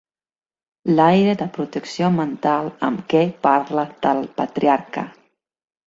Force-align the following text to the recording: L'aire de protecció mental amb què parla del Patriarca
L'aire 0.99 1.35
de 1.41 1.47
protecció 1.59 2.09
mental 2.17 2.73
amb 2.91 3.07
què 3.15 3.23
parla 3.47 3.87
del 4.07 4.27
Patriarca 4.41 5.11